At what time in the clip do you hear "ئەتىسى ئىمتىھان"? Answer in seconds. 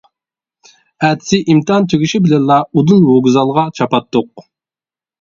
1.07-1.87